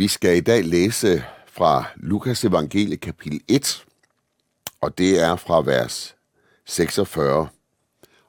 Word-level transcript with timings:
Vi 0.00 0.08
skal 0.08 0.36
i 0.36 0.40
dag 0.40 0.64
læse 0.64 1.24
fra 1.46 1.84
Lukas 1.96 2.44
evangelie 2.44 2.96
kapitel 2.96 3.40
1, 3.48 3.84
og 4.80 4.98
det 4.98 5.20
er 5.22 5.36
fra 5.36 5.60
vers 5.60 6.14
46. 6.64 7.48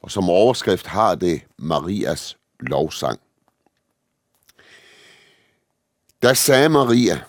Og 0.02 0.12
som 0.12 0.30
overskrift 0.30 0.88
har 0.88 1.16
det 1.16 1.42
Marias 1.58 2.38
lovsang. 2.60 3.20
Da 6.22 6.34
sagde 6.34 6.70
Maria, 6.70 7.20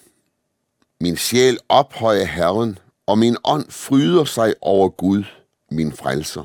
min 1.00 1.16
sjæl 1.16 1.58
ophøjer 1.68 2.24
Herren, 2.24 2.78
og 3.06 3.18
min 3.18 3.36
ånd 3.44 3.70
fryder 3.70 4.24
sig 4.24 4.54
over 4.60 4.88
Gud, 4.88 5.24
min 5.70 5.92
frelser. 5.92 6.44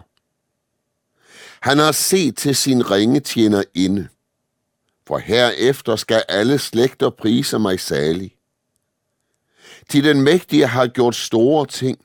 Han 1.60 1.78
har 1.78 1.92
set 1.92 2.38
til 2.38 2.56
sin 2.56 2.92
ringe 2.92 3.20
tjener 3.20 3.64
inde, 3.74 4.08
for 5.08 5.18
herefter 5.18 5.96
skal 5.96 6.24
alle 6.30 6.60
slægter 6.60 7.10
prise 7.10 7.60
mig 7.60 7.80
salig. 7.80 8.36
Til 9.90 10.04
den 10.04 10.22
mægtige 10.22 10.68
har 10.68 10.88
gjort 10.88 11.16
store 11.16 11.66
ting 11.66 11.98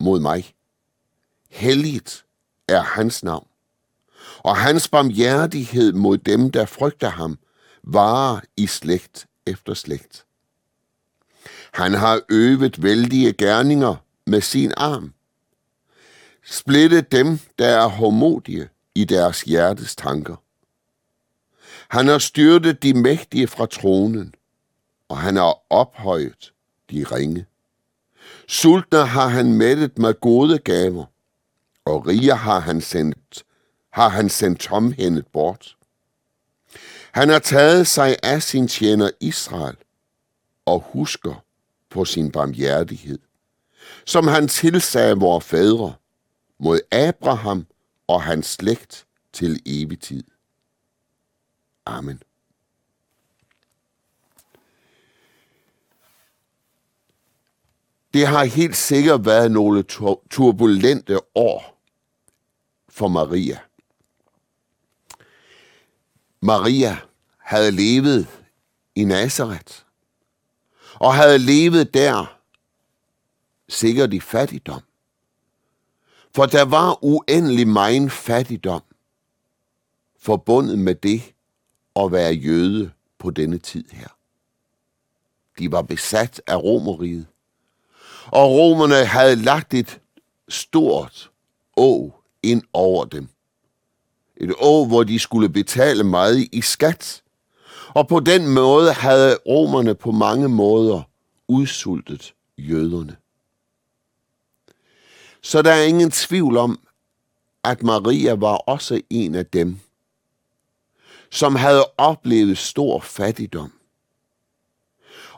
mod 0.00 0.20
mig. 0.20 0.54
Helligt 1.50 2.24
er 2.68 2.80
hans 2.82 3.22
navn, 3.24 3.46
og 4.38 4.56
hans 4.56 4.88
barmhjertighed 4.88 5.92
mod 5.92 6.18
dem, 6.18 6.50
der 6.50 6.66
frygter 6.66 7.08
ham, 7.08 7.38
varer 7.82 8.40
i 8.56 8.66
slægt 8.66 9.26
efter 9.46 9.74
slægt. 9.74 10.24
Han 11.72 11.94
har 11.94 12.20
øvet 12.30 12.82
vældige 12.82 13.32
gerninger 13.32 13.94
med 14.26 14.40
sin 14.40 14.72
arm. 14.76 15.12
Splittet 16.44 17.12
dem, 17.12 17.38
der 17.58 17.66
er 17.66 17.86
hårdmodige 17.86 18.68
i 18.94 19.04
deres 19.04 19.42
hjertes 19.42 19.96
tanker. 19.96 20.41
Han 21.92 22.08
har 22.08 22.18
styrtet 22.18 22.82
de 22.82 22.94
mægtige 22.94 23.46
fra 23.46 23.66
tronen, 23.66 24.34
og 25.08 25.18
han 25.18 25.36
har 25.36 25.58
ophøjet 25.70 26.52
de 26.90 27.04
ringe. 27.04 27.46
Sultne 28.48 29.06
har 29.06 29.28
han 29.28 29.52
mættet 29.52 29.98
med 29.98 30.20
gode 30.20 30.58
gaver, 30.58 31.04
og 31.84 32.06
rige 32.06 32.34
har 32.34 32.60
han 32.60 32.80
sendt, 32.80 33.44
har 33.90 34.08
han 34.08 34.28
sendt 34.28 34.60
tomhændet 34.60 35.26
bort. 35.26 35.76
Han 37.12 37.28
har 37.28 37.38
taget 37.38 37.86
sig 37.86 38.16
af 38.22 38.42
sin 38.42 38.68
tjener 38.68 39.10
Israel 39.20 39.76
og 40.66 40.84
husker 40.92 41.44
på 41.90 42.04
sin 42.04 42.32
barmhjertighed, 42.32 43.18
som 44.06 44.26
han 44.26 44.48
tilsagde 44.48 45.16
vores 45.16 45.44
fædre 45.44 45.94
mod 46.58 46.80
Abraham 46.92 47.66
og 48.06 48.22
hans 48.22 48.46
slægt 48.46 49.06
til 49.32 49.62
evig 49.66 50.00
tid. 50.00 50.24
Amen. 51.86 52.22
Det 58.14 58.26
har 58.26 58.44
helt 58.44 58.76
sikkert 58.76 59.24
været 59.24 59.50
nogle 59.50 59.82
turbulente 60.30 61.20
år 61.34 61.82
for 62.88 63.08
Maria. 63.08 63.58
Maria 66.40 66.98
havde 67.38 67.70
levet 67.70 68.28
i 68.94 69.04
Nazareth, 69.04 69.74
og 70.94 71.14
havde 71.14 71.38
levet 71.38 71.94
der 71.94 72.38
sikkert 73.68 74.12
i 74.12 74.20
fattigdom. 74.20 74.82
For 76.34 76.46
der 76.46 76.64
var 76.64 77.04
uendelig 77.04 77.68
meget 77.68 78.12
fattigdom 78.12 78.82
forbundet 80.18 80.78
med 80.78 80.94
det 80.94 81.31
at 81.96 82.12
være 82.12 82.32
jøde 82.32 82.90
på 83.18 83.30
denne 83.30 83.58
tid 83.58 83.84
her. 83.92 84.08
De 85.58 85.72
var 85.72 85.82
besat 85.82 86.42
af 86.46 86.56
romeriet, 86.56 87.26
og 88.26 88.50
romerne 88.50 89.04
havde 89.04 89.36
lagt 89.36 89.74
et 89.74 90.00
stort 90.48 91.30
å 91.76 92.12
ind 92.42 92.62
over 92.72 93.04
dem. 93.04 93.28
Et 94.36 94.54
å, 94.58 94.86
hvor 94.86 95.04
de 95.04 95.18
skulle 95.18 95.48
betale 95.48 96.04
meget 96.04 96.48
i 96.52 96.60
skat. 96.60 97.22
Og 97.94 98.08
på 98.08 98.20
den 98.20 98.48
måde 98.48 98.92
havde 98.92 99.38
romerne 99.46 99.94
på 99.94 100.10
mange 100.10 100.48
måder 100.48 101.02
udsultet 101.48 102.34
jøderne. 102.58 103.16
Så 105.42 105.62
der 105.62 105.72
er 105.72 105.82
ingen 105.82 106.10
tvivl 106.10 106.56
om, 106.56 106.80
at 107.64 107.82
Maria 107.82 108.34
var 108.34 108.56
også 108.56 109.00
en 109.10 109.34
af 109.34 109.46
dem, 109.46 109.80
som 111.32 111.56
havde 111.56 111.84
oplevet 111.96 112.58
stor 112.58 113.00
fattigdom. 113.00 113.72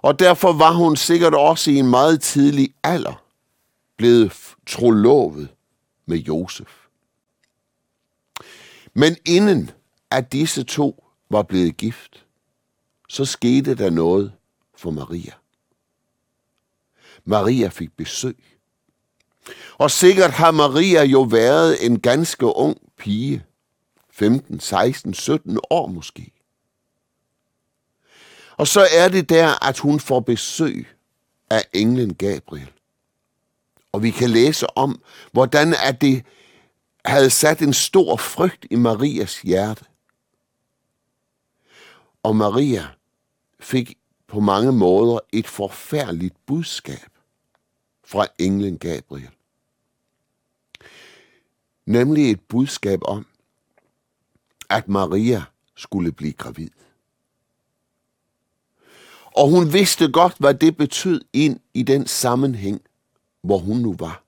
Og 0.03 0.19
derfor 0.19 0.53
var 0.53 0.72
hun 0.72 0.97
sikkert 0.97 1.34
også 1.34 1.71
i 1.71 1.77
en 1.77 1.91
meget 1.91 2.22
tidlig 2.22 2.75
alder 2.82 3.25
blevet 3.97 4.33
trolovet 4.66 5.49
med 6.06 6.19
Josef. 6.19 6.69
Men 8.94 9.16
inden 9.25 9.71
at 10.10 10.33
disse 10.33 10.62
to 10.65 11.04
var 11.31 11.43
blevet 11.43 11.77
gift, 11.77 12.25
så 13.09 13.25
skete 13.25 13.75
der 13.75 13.91
noget 13.91 14.33
for 14.77 14.91
Maria. 14.91 15.33
Maria 17.25 17.69
fik 17.69 17.97
besøg. 17.97 18.44
Og 19.78 19.91
sikkert 19.91 20.31
har 20.31 20.50
Maria 20.50 21.04
jo 21.04 21.22
været 21.22 21.87
en 21.87 22.00
ganske 22.00 22.47
ung 22.47 22.78
pige, 22.99 23.44
15, 24.14 24.60
16, 24.60 25.14
17 25.14 25.58
år 25.70 25.86
måske. 25.86 26.32
Og 28.56 28.66
så 28.66 28.88
er 28.97 29.08
det 29.08 29.28
der, 29.28 29.69
at 29.69 29.78
hun 29.78 30.00
får 30.00 30.20
besøg 30.20 30.88
af 31.50 31.64
englen 31.72 32.14
Gabriel. 32.14 32.70
Og 33.92 34.03
vi 34.03 34.10
kan 34.10 34.30
læse 34.30 34.76
om, 34.76 35.03
hvordan 35.32 35.74
at 35.74 36.00
det 36.00 36.24
havde 37.04 37.30
sat 37.30 37.62
en 37.62 37.72
stor 37.72 38.16
frygt 38.16 38.66
i 38.70 38.76
Marias 38.76 39.41
hjerte. 39.41 39.84
Og 42.22 42.36
Maria 42.36 42.86
fik 43.60 43.98
på 44.26 44.41
mange 44.41 44.72
måder 44.72 45.19
et 45.32 45.47
forfærdeligt 45.47 46.47
budskab 46.47 47.10
fra 48.04 48.26
englen 48.38 48.78
Gabriel. 48.78 49.30
Nemlig 51.86 52.30
et 52.30 52.41
budskab 52.41 53.00
om, 53.03 53.26
at 54.74 54.88
Maria 54.88 55.42
skulle 55.76 56.12
blive 56.12 56.32
gravid. 56.32 56.70
Og 59.36 59.50
hun 59.50 59.72
vidste 59.72 60.12
godt, 60.12 60.34
hvad 60.38 60.54
det 60.54 60.76
betød 60.76 61.20
ind 61.32 61.60
i 61.74 61.82
den 61.82 62.06
sammenhæng, 62.06 62.80
hvor 63.42 63.58
hun 63.58 63.76
nu 63.76 63.96
var. 63.98 64.24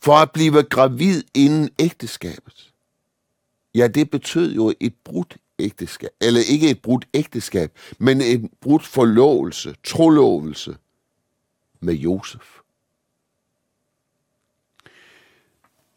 For 0.00 0.16
at 0.16 0.30
blive 0.32 0.62
gravid 0.62 1.22
inden 1.34 1.70
ægteskabet, 1.78 2.72
ja, 3.74 3.88
det 3.88 4.10
betød 4.10 4.54
jo 4.54 4.74
et 4.80 4.94
brudt 5.04 5.36
ægteskab. 5.58 6.10
Eller 6.20 6.40
ikke 6.48 6.70
et 6.70 6.82
brudt 6.82 7.08
ægteskab, 7.14 7.78
men 7.98 8.20
en 8.20 8.50
brudt 8.60 8.86
forlovelse, 8.86 9.76
trolovelse 9.84 10.76
med 11.80 11.94
Josef. 11.94 12.58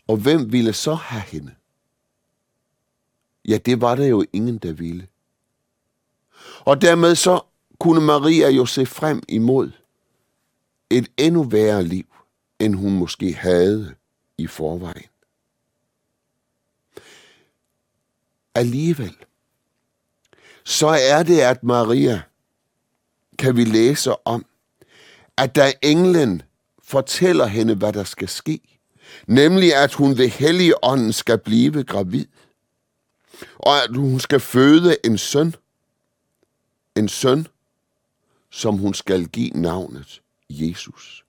Og 0.07 0.17
hvem 0.17 0.51
ville 0.51 0.73
så 0.73 0.93
have 0.93 1.21
hende? 1.21 1.55
Ja, 3.47 3.57
det 3.57 3.81
var 3.81 3.95
der 3.95 4.05
jo 4.05 4.25
ingen, 4.33 4.57
der 4.57 4.73
ville. 4.73 5.07
Og 6.59 6.81
dermed 6.81 7.15
så 7.15 7.39
kunne 7.79 8.01
Maria 8.01 8.49
jo 8.49 8.65
se 8.65 8.85
frem 8.85 9.23
imod 9.29 9.71
et 10.89 11.07
endnu 11.17 11.43
værre 11.43 11.83
liv, 11.83 12.05
end 12.59 12.75
hun 12.75 12.91
måske 12.91 13.33
havde 13.33 13.95
i 14.37 14.47
forvejen. 14.47 15.09
Alligevel, 18.55 19.15
så 20.63 20.87
er 20.87 21.23
det, 21.23 21.39
at 21.39 21.63
Maria, 21.63 22.21
kan 23.39 23.55
vi 23.55 23.63
læse 23.63 24.27
om, 24.27 24.45
at 25.37 25.55
da 25.55 25.73
englen 25.81 26.41
fortæller 26.83 27.45
hende, 27.45 27.75
hvad 27.75 27.93
der 27.93 28.03
skal 28.03 28.27
ske, 28.27 28.79
nemlig 29.27 29.75
at 29.75 29.93
hun 29.93 30.17
ved 30.17 30.29
Helligånden 30.29 31.13
skal 31.13 31.37
blive 31.37 31.83
gravid, 31.83 32.25
og 33.57 33.83
at 33.83 33.95
hun 33.95 34.19
skal 34.19 34.39
føde 34.39 34.97
en 35.03 35.17
søn, 35.17 35.55
en 36.95 37.09
søn, 37.09 37.47
som 38.49 38.77
hun 38.77 38.93
skal 38.93 39.27
give 39.27 39.49
navnet 39.49 40.21
Jesus. 40.49 41.25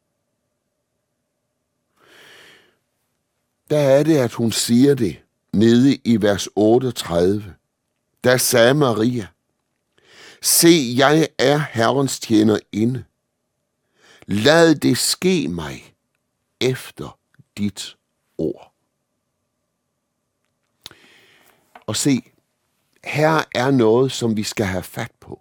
Der 3.70 3.78
er 3.78 4.02
det, 4.02 4.16
at 4.16 4.32
hun 4.32 4.52
siger 4.52 4.94
det 4.94 5.22
nede 5.52 5.96
i 6.04 6.22
vers 6.22 6.48
38. 6.56 7.54
Da 8.24 8.36
sagde 8.36 8.74
Maria, 8.74 9.26
Se, 10.42 10.94
jeg 10.96 11.28
er 11.38 11.58
Herrens 11.58 12.20
tjener 12.20 12.58
inde. 12.72 13.04
Lad 14.26 14.74
det 14.74 14.98
ske 14.98 15.48
mig 15.48 15.94
efter 16.60 17.18
dit 17.58 17.96
ord. 18.38 18.75
Og 21.86 21.96
se, 21.96 22.32
her 23.04 23.42
er 23.54 23.70
noget, 23.70 24.12
som 24.12 24.36
vi 24.36 24.42
skal 24.42 24.66
have 24.66 24.82
fat 24.82 25.12
på. 25.20 25.40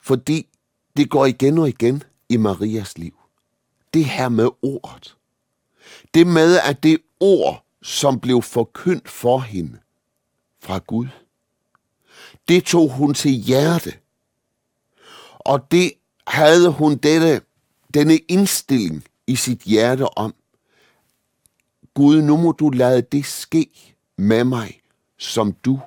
fordi 0.00 0.48
det 0.96 1.10
går 1.10 1.26
igen 1.26 1.58
og 1.58 1.68
igen 1.68 2.02
i 2.28 2.36
Marias 2.36 2.98
liv. 2.98 3.14
Det 3.94 4.04
her 4.04 4.28
med 4.28 4.48
ordet. 4.62 5.16
Det 6.14 6.26
med, 6.26 6.58
at 6.58 6.82
det 6.82 6.98
ord, 7.20 7.64
som 7.82 8.20
blev 8.20 8.42
forkyndt 8.42 9.08
for 9.08 9.38
hende 9.38 9.78
fra 10.60 10.78
Gud, 10.78 11.08
det 12.48 12.64
tog 12.64 12.90
hun 12.90 13.14
til 13.14 13.30
hjerte. 13.30 13.94
Og 15.38 15.70
det 15.70 15.92
havde 16.26 16.72
hun 16.72 16.96
dette, 16.96 17.40
denne 17.94 18.16
indstilling 18.16 19.04
i 19.26 19.36
sit 19.36 19.60
hjerte 19.60 20.18
om. 20.18 20.34
Gud, 21.94 22.22
nu 22.22 22.36
må 22.36 22.52
du 22.52 22.70
lade 22.70 23.02
det 23.02 23.26
ske 23.26 23.91
med 24.18 24.44
mig, 24.44 24.82
som 25.18 25.52
du 25.52 25.80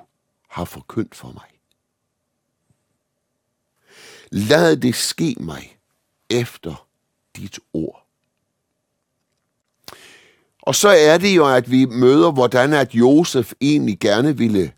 har 0.48 0.64
forkyndt 0.64 1.14
for 1.14 1.32
mig. 1.32 1.60
Lad 4.30 4.76
det 4.76 4.94
ske 4.94 5.36
mig 5.40 5.78
efter 6.30 6.86
dit 7.36 7.58
ord. 7.72 8.06
Og 10.62 10.74
så 10.74 10.88
er 10.88 11.18
det 11.18 11.36
jo, 11.36 11.54
at 11.54 11.70
vi 11.70 11.84
møder, 11.84 12.32
hvordan 12.32 12.72
at 12.72 12.94
Josef 12.94 13.52
egentlig 13.60 13.98
gerne 14.00 14.36
ville 14.36 14.72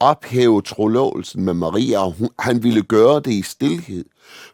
ophæve 0.00 0.62
trolovelsen 0.62 1.44
med 1.44 1.54
Maria, 1.54 2.06
og 2.06 2.14
han 2.38 2.62
ville 2.62 2.82
gøre 2.82 3.20
det 3.20 3.32
i 3.32 3.42
stillhed. 3.42 4.04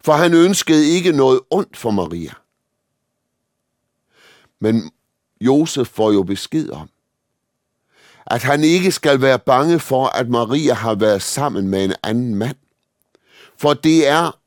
For 0.01 0.13
han 0.13 0.35
ønskede 0.35 0.89
ikke 0.89 1.13
noget 1.13 1.41
ondt 1.51 1.77
for 1.77 1.91
Maria. 1.91 2.33
Men 4.61 4.91
Josef 5.41 5.89
får 5.89 6.13
jo 6.13 6.23
besked 6.23 6.71
om, 6.71 6.89
at 8.27 8.43
han 8.43 8.65
ikke 8.65 8.93
skal 8.93 9.21
være 9.21 9.39
bange 9.39 9.81
for, 9.81 10.07
at 10.07 10.29
Maria 10.29 10.75
har 10.75 10.95
været 10.95 11.23
sammen 11.23 11.69
med 11.69 11.85
en 11.85 11.95
anden 12.03 12.35
mand. 12.35 12.57
For 13.57 13.75
det 13.75 14.09
er 14.09 14.39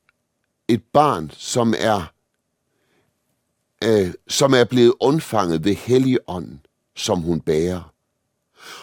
et 0.68 0.84
barn, 0.94 1.32
som 1.34 1.74
er, 1.78 2.14
øh, 3.84 4.14
som 4.28 4.54
er 4.54 4.64
blevet 4.64 4.94
undfanget 5.00 5.66
ved 5.66 5.76
Helligånden, 5.76 6.66
som 6.96 7.22
hun 7.22 7.42
bærer. 7.42 7.94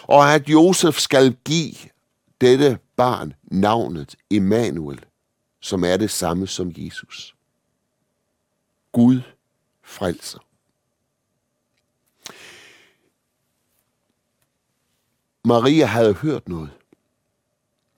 Og 0.03 0.33
at 0.33 0.49
Josef 0.49 0.99
skal 0.99 1.35
give 1.45 1.75
dette 2.41 2.79
barn 2.95 3.33
navnet 3.43 4.15
Emmanuel, 4.31 5.05
som 5.61 5.83
er 5.83 5.97
det 5.97 6.11
samme 6.11 6.47
som 6.47 6.71
Jesus. 6.75 7.35
Gud 8.91 9.21
frelser. 9.83 10.46
Maria 15.47 15.85
havde 15.85 16.13
hørt 16.13 16.49
noget. 16.49 16.69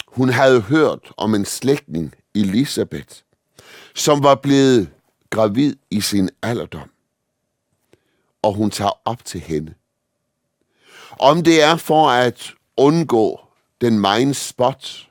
Hun 0.07 0.29
havde 0.29 0.61
hørt 0.61 1.11
om 1.17 1.35
en 1.35 1.45
slægtning, 1.45 2.15
Elisabeth, 2.35 3.15
som 3.95 4.23
var 4.23 4.35
blevet 4.35 4.89
gravid 5.29 5.75
i 5.91 6.01
sin 6.01 6.29
alderdom. 6.41 6.89
Og 8.41 8.53
hun 8.53 8.71
tager 8.71 8.91
op 9.05 9.25
til 9.25 9.39
hende. 9.39 9.73
Om 11.19 11.43
det 11.43 11.61
er 11.61 11.75
for 11.75 12.09
at 12.09 12.53
undgå 12.77 13.39
den 13.81 13.99
mind 13.99 14.33
spot, 14.33 15.07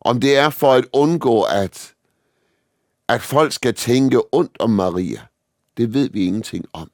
om 0.00 0.20
det 0.20 0.36
er 0.36 0.50
for 0.50 0.72
at 0.72 0.84
undgå, 0.92 1.42
at, 1.42 1.94
at 3.08 3.22
folk 3.22 3.52
skal 3.52 3.74
tænke 3.74 4.34
ondt 4.34 4.56
om 4.60 4.70
Maria, 4.70 5.20
det 5.76 5.94
ved 5.94 6.10
vi 6.10 6.26
ingenting 6.26 6.64
om. 6.72 6.90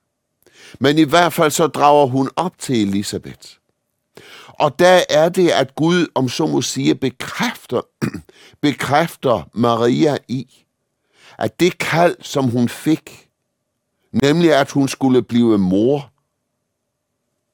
Men 0.81 0.99
i 0.99 1.05
hvert 1.05 1.33
fald 1.33 1.51
så 1.51 1.67
drager 1.67 2.07
hun 2.07 2.31
op 2.37 2.59
til 2.59 2.89
Elisabeth. 2.89 3.64
Og 4.59 4.79
der 4.79 5.05
er 5.11 5.29
det, 5.29 5.51
at 5.51 5.75
Gud, 5.75 6.07
om 6.15 6.29
så 6.29 6.47
må 6.47 6.63
sige, 6.63 6.95
bekræfter, 6.95 7.81
bekræfter 8.61 9.49
Maria 9.53 10.19
i, 10.29 10.65
at 11.39 11.61
det 11.61 11.79
kald, 11.79 12.17
som 12.21 12.45
hun 12.45 12.69
fik, 12.69 13.29
nemlig 14.13 14.55
at 14.55 14.71
hun 14.71 14.89
skulle 14.89 15.23
blive 15.23 15.59
mor 15.59 16.11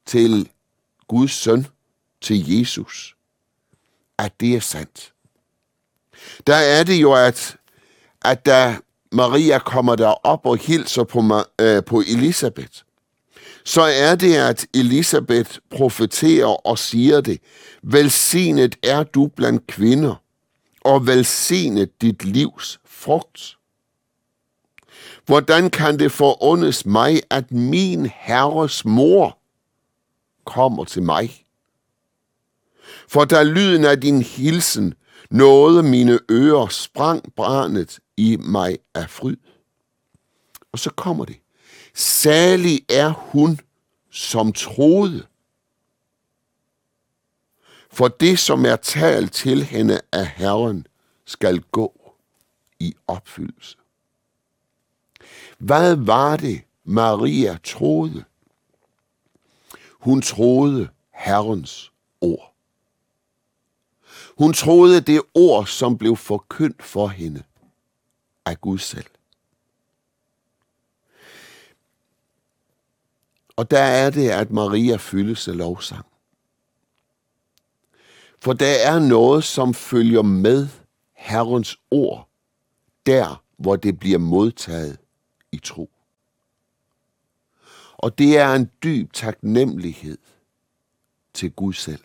til 0.05 0.49
Guds 1.07 1.31
søn, 1.31 1.67
til 2.21 2.59
Jesus, 2.59 3.15
at 4.17 4.39
det 4.39 4.55
er 4.55 4.59
sandt. 4.59 5.13
Der 6.47 6.55
er 6.55 6.83
det 6.83 7.01
jo, 7.01 7.13
at, 7.13 7.57
at 8.21 8.45
da 8.45 8.77
Maria 9.11 9.59
kommer 9.59 9.95
der 9.95 10.25
op 10.25 10.45
og 10.45 10.57
hilser 10.57 11.03
på, 11.03 11.43
øh, 11.61 11.83
på 11.83 11.99
Elisabeth, 11.99 12.83
så 13.65 13.81
er 13.81 14.15
det, 14.15 14.35
at 14.35 14.67
Elisabeth 14.73 15.57
profeterer 15.69 16.67
og 16.67 16.77
siger 16.77 17.21
det. 17.21 17.39
Velsignet 17.83 18.75
er 18.83 19.03
du 19.03 19.27
blandt 19.27 19.67
kvinder, 19.67 20.15
og 20.81 21.07
velsignet 21.07 22.01
dit 22.01 22.25
livs 22.25 22.79
frugt. 22.85 23.57
Hvordan 25.25 25.69
kan 25.69 25.99
det 25.99 26.11
forundes 26.11 26.85
mig, 26.85 27.21
at 27.29 27.51
min 27.51 28.05
herres 28.05 28.85
mor 28.85 29.37
kommer 30.45 30.83
til 30.83 31.03
mig? 31.03 31.45
For 33.07 33.25
da 33.25 33.43
lyden 33.43 33.85
af 33.85 34.01
din 34.01 34.21
hilsen 34.21 34.93
nåede 35.29 35.83
mine 35.83 36.19
ører, 36.31 36.67
sprang 36.67 37.33
barnet 37.35 37.99
i 38.17 38.37
mig 38.39 38.77
af 38.95 39.09
fryd. 39.09 39.37
Og 40.71 40.79
så 40.79 40.89
kommer 40.89 41.25
det. 41.25 41.35
Særlig 41.93 42.85
er 42.89 43.09
hun, 43.09 43.59
som 44.11 44.53
troede. 44.53 45.27
For 47.91 48.07
det, 48.07 48.39
som 48.39 48.65
er 48.65 48.75
talt 48.75 49.33
til 49.33 49.63
hende 49.63 50.01
af 50.11 50.27
Herren, 50.27 50.87
skal 51.25 51.61
gå 51.61 52.15
i 52.79 52.95
opfyldelse. 53.07 53.77
Hvad 55.57 55.95
var 55.95 56.37
det, 56.37 56.61
Maria 56.83 57.57
troede? 57.63 58.23
Hun 59.99 60.21
troede 60.21 60.89
Herrens 61.13 61.91
ord. 62.21 62.55
Hun 64.37 64.53
troede 64.53 65.01
det 65.01 65.21
ord, 65.33 65.65
som 65.65 65.97
blev 65.97 66.17
forkyndt 66.17 66.83
for 66.83 67.07
hende 67.07 67.43
af 68.45 68.61
Gud 68.61 68.77
selv. 68.77 69.05
Og 73.61 73.71
der 73.71 73.79
er 73.79 74.09
det, 74.09 74.29
at 74.29 74.51
Maria 74.51 74.95
fyldes 74.95 75.47
af 75.47 75.57
lovsang. 75.57 76.05
For 78.39 78.53
der 78.53 78.75
er 78.85 78.99
noget, 78.99 79.43
som 79.43 79.73
følger 79.73 80.21
med 80.21 80.67
Herrens 81.13 81.77
ord, 81.91 82.29
der 83.05 83.43
hvor 83.57 83.75
det 83.75 83.99
bliver 83.99 84.17
modtaget 84.17 84.97
i 85.51 85.57
tro. 85.57 85.89
Og 87.97 88.17
det 88.17 88.37
er 88.37 88.53
en 88.53 88.71
dyb 88.83 89.13
taknemmelighed 89.13 90.17
til 91.33 91.51
Gud 91.51 91.73
selv. 91.73 92.03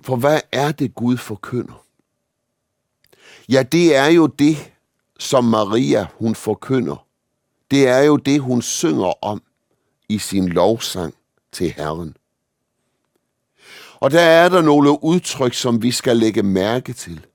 For 0.00 0.16
hvad 0.16 0.40
er 0.52 0.72
det, 0.72 0.94
Gud 0.94 1.16
forkynder? 1.16 1.84
Ja, 3.48 3.62
det 3.62 3.96
er 3.96 4.06
jo 4.06 4.26
det, 4.26 4.72
som 5.20 5.44
Maria 5.44 6.06
hun 6.18 6.34
forkynder. 6.34 7.06
Det 7.70 7.88
er 7.88 7.98
jo 7.98 8.16
det, 8.16 8.40
hun 8.40 8.62
synger 8.62 9.24
om 9.24 9.42
i 10.08 10.18
sin 10.18 10.48
lovsang 10.48 11.14
til 11.52 11.70
Herren. 11.70 12.16
Og 13.94 14.10
der 14.10 14.20
er 14.20 14.48
der 14.48 14.62
nogle 14.62 15.04
udtryk, 15.04 15.54
som 15.54 15.82
vi 15.82 15.90
skal 15.90 16.16
lægge 16.16 16.42
mærke 16.42 16.92
til. 16.92 17.26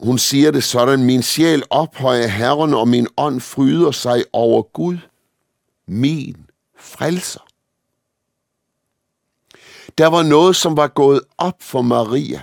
Hun 0.00 0.18
siger 0.18 0.50
det 0.50 0.64
sådan, 0.64 1.04
min 1.04 1.22
sjæl 1.22 1.62
ophøjer 1.70 2.26
Herren, 2.26 2.74
og 2.74 2.88
min 2.88 3.06
ånd 3.16 3.40
fryder 3.40 3.90
sig 3.90 4.24
over 4.32 4.62
Gud, 4.62 4.98
min 5.86 6.46
frelser. 6.78 7.46
Der 9.98 10.06
var 10.06 10.22
noget, 10.22 10.56
som 10.56 10.76
var 10.76 10.88
gået 10.88 11.20
op 11.38 11.62
for 11.62 11.82
Maria, 11.82 12.42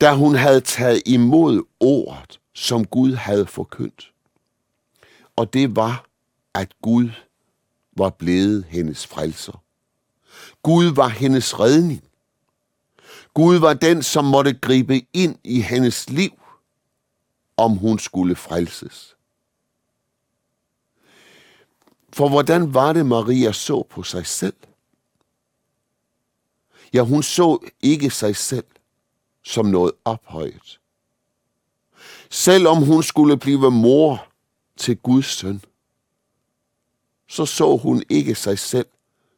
da 0.00 0.14
hun 0.14 0.34
havde 0.34 0.60
taget 0.60 1.02
imod 1.06 1.64
ordet, 1.80 2.40
som 2.54 2.86
Gud 2.86 3.12
havde 3.12 3.46
forkyndt. 3.46 4.12
Og 5.36 5.52
det 5.52 5.76
var, 5.76 6.06
at 6.54 6.72
Gud 6.82 7.10
var 7.96 8.10
blevet 8.10 8.64
hendes 8.64 9.06
frelser. 9.06 9.62
Gud 10.62 10.94
var 10.94 11.08
hendes 11.08 11.60
redning. 11.60 12.02
Gud 13.34 13.56
var 13.56 13.74
den, 13.74 14.02
som 14.02 14.24
måtte 14.24 14.54
gribe 14.54 15.06
ind 15.12 15.38
i 15.44 15.60
hendes 15.60 16.10
liv, 16.10 16.42
om 17.56 17.72
hun 17.76 17.98
skulle 17.98 18.36
frelses. 18.36 19.16
For 22.12 22.28
hvordan 22.28 22.74
var 22.74 22.92
det, 22.92 23.06
Maria 23.06 23.52
så 23.52 23.82
på 23.82 24.02
sig 24.02 24.26
selv? 24.26 24.56
Ja, 26.92 27.02
hun 27.02 27.22
så 27.22 27.58
ikke 27.82 28.10
sig 28.10 28.36
selv 28.36 28.64
som 29.46 29.66
noget 29.66 29.92
ophøjet. 30.04 30.80
Selvom 32.30 32.82
hun 32.82 33.02
skulle 33.02 33.36
blive 33.36 33.70
mor 33.70 34.28
til 34.76 34.96
Guds 34.96 35.26
søn, 35.26 35.62
så 37.28 37.46
så 37.46 37.76
hun 37.76 38.02
ikke 38.08 38.34
sig 38.34 38.58
selv 38.58 38.86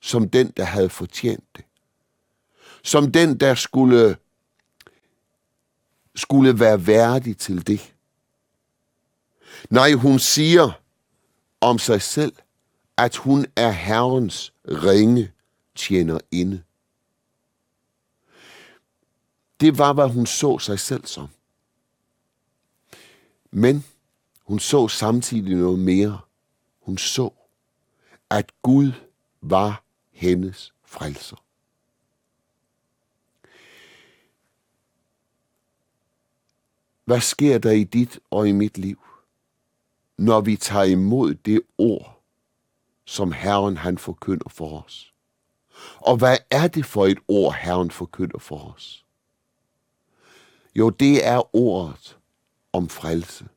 som 0.00 0.28
den, 0.28 0.50
der 0.56 0.64
havde 0.64 0.90
fortjent 0.90 1.44
det. 1.56 1.64
Som 2.82 3.12
den, 3.12 3.40
der 3.40 3.54
skulle, 3.54 4.16
skulle 6.14 6.60
være 6.60 6.86
værdig 6.86 7.38
til 7.38 7.66
det. 7.66 7.94
Nej, 9.70 9.92
hun 9.92 10.18
siger 10.18 10.70
om 11.60 11.78
sig 11.78 12.02
selv, 12.02 12.32
at 12.96 13.16
hun 13.16 13.46
er 13.56 13.70
Herrens 13.70 14.52
ringe 14.68 15.32
tjenerinde. 15.74 16.62
Det 19.60 19.78
var, 19.78 19.92
hvad 19.92 20.08
hun 20.08 20.26
så 20.26 20.58
sig 20.58 20.80
selv 20.80 21.06
som. 21.06 21.28
Men 23.50 23.84
hun 24.42 24.58
så 24.58 24.88
samtidig 24.88 25.54
noget 25.56 25.78
mere. 25.78 26.20
Hun 26.80 26.98
så, 26.98 27.30
at 28.30 28.52
Gud 28.62 28.92
var 29.40 29.82
hendes 30.10 30.74
frelser. 30.84 31.36
Hvad 37.04 37.20
sker 37.20 37.58
der 37.58 37.70
i 37.70 37.84
dit 37.84 38.18
og 38.30 38.48
i 38.48 38.52
mit 38.52 38.78
liv, 38.78 39.02
når 40.18 40.40
vi 40.40 40.56
tager 40.56 40.84
imod 40.84 41.34
det 41.34 41.60
ord, 41.78 42.22
som 43.04 43.32
Herren 43.32 43.76
han 43.76 43.98
forkynder 43.98 44.48
for 44.48 44.82
os? 44.82 45.14
Og 45.96 46.16
hvad 46.16 46.38
er 46.50 46.68
det 46.68 46.86
for 46.86 47.06
et 47.06 47.18
ord, 47.28 47.54
Herren 47.54 47.90
forkynder 47.90 48.38
for 48.38 48.74
os? 48.74 49.04
Jo, 50.78 50.90
det 50.90 51.26
er 51.26 51.56
ordet 51.56 52.18
om 52.72 52.88
frelse. 52.88 53.48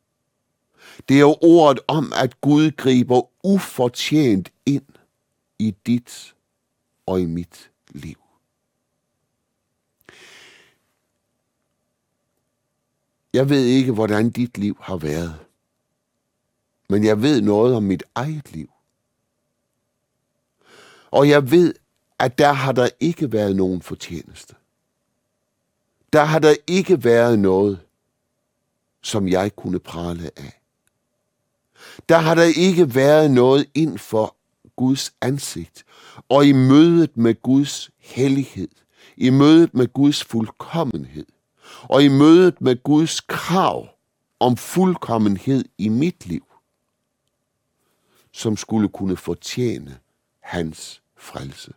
Det 1.09 1.19
er 1.19 1.43
ordet 1.43 1.79
om, 1.87 2.13
at 2.15 2.41
Gud 2.41 2.71
griber 2.71 3.21
ufortjent 3.43 4.51
ind 4.65 4.85
i 5.59 5.75
dit 5.85 6.35
og 7.05 7.21
i 7.21 7.25
mit 7.25 7.71
liv. 7.89 8.17
Jeg 13.33 13.49
ved 13.49 13.65
ikke, 13.65 13.91
hvordan 13.91 14.29
dit 14.29 14.57
liv 14.57 14.77
har 14.81 14.97
været. 14.97 15.39
Men 16.89 17.03
jeg 17.03 17.21
ved 17.21 17.41
noget 17.41 17.75
om 17.75 17.83
mit 17.83 18.03
eget 18.15 18.51
liv. 18.51 18.69
Og 21.11 21.29
jeg 21.29 21.51
ved, 21.51 21.73
at 22.19 22.37
der 22.37 22.51
har 22.51 22.71
der 22.71 22.89
ikke 22.99 23.31
været 23.31 23.55
nogen 23.55 23.81
fortjeneste. 23.81 24.55
Der 26.13 26.23
har 26.23 26.39
der 26.39 26.55
ikke 26.67 27.03
været 27.03 27.39
noget, 27.39 27.79
som 29.03 29.27
jeg 29.27 29.55
kunne 29.55 29.79
prale 29.79 30.31
af. 30.37 30.61
Der 32.09 32.17
har 32.17 32.35
der 32.35 32.43
ikke 32.57 32.95
været 32.95 33.31
noget 33.31 33.69
ind 33.73 33.97
for 33.97 34.35
Guds 34.75 35.13
ansigt, 35.21 35.85
og 36.29 36.45
i 36.45 36.51
mødet 36.51 37.17
med 37.17 37.41
Guds 37.41 37.89
hellighed, 37.97 38.69
i 39.17 39.29
mødet 39.29 39.73
med 39.73 39.93
Guds 39.93 40.23
fuldkommenhed, 40.23 41.25
og 41.83 42.03
i 42.03 42.07
mødet 42.07 42.61
med 42.61 42.83
Guds 42.83 43.21
krav 43.21 43.89
om 44.39 44.57
fuldkommenhed 44.57 45.65
i 45.77 45.89
mit 45.89 46.25
liv, 46.25 46.45
som 48.31 48.57
skulle 48.57 48.89
kunne 48.89 49.17
fortjene 49.17 49.99
hans 50.39 51.01
frelse. 51.17 51.73